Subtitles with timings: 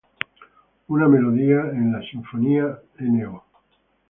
[0.87, 3.43] Una melodía en la sinfonía no.